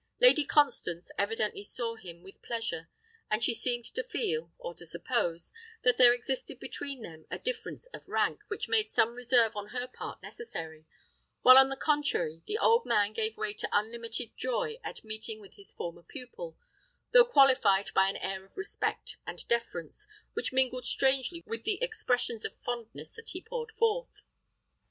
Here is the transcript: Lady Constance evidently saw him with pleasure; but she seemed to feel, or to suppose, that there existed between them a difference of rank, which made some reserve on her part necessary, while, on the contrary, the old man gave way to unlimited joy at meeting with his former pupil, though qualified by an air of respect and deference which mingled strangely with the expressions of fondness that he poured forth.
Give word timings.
Lady 0.19 0.43
Constance 0.43 1.11
evidently 1.15 1.61
saw 1.61 1.93
him 1.93 2.23
with 2.23 2.41
pleasure; 2.41 2.89
but 3.29 3.43
she 3.43 3.53
seemed 3.53 3.85
to 3.85 4.03
feel, 4.03 4.51
or 4.57 4.73
to 4.73 4.83
suppose, 4.83 5.53
that 5.83 5.99
there 5.99 6.11
existed 6.11 6.59
between 6.59 7.03
them 7.03 7.27
a 7.29 7.37
difference 7.37 7.85
of 7.93 8.09
rank, 8.09 8.41
which 8.47 8.67
made 8.67 8.89
some 8.89 9.13
reserve 9.13 9.55
on 9.55 9.67
her 9.67 9.87
part 9.87 10.19
necessary, 10.23 10.87
while, 11.43 11.55
on 11.55 11.69
the 11.69 11.75
contrary, 11.75 12.41
the 12.47 12.57
old 12.57 12.83
man 12.83 13.13
gave 13.13 13.37
way 13.37 13.53
to 13.53 13.69
unlimited 13.71 14.35
joy 14.35 14.79
at 14.83 15.03
meeting 15.03 15.39
with 15.39 15.53
his 15.53 15.71
former 15.71 16.01
pupil, 16.01 16.57
though 17.11 17.23
qualified 17.23 17.93
by 17.93 18.09
an 18.09 18.17
air 18.17 18.43
of 18.43 18.57
respect 18.57 19.17
and 19.27 19.47
deference 19.47 20.07
which 20.33 20.51
mingled 20.51 20.83
strangely 20.87 21.43
with 21.45 21.61
the 21.63 21.77
expressions 21.79 22.43
of 22.43 22.55
fondness 22.59 23.13
that 23.13 23.29
he 23.29 23.39
poured 23.43 23.71
forth. 23.71 24.23